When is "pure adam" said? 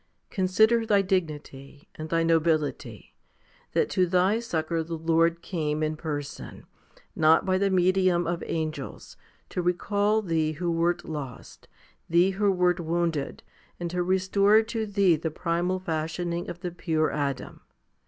16.71-17.61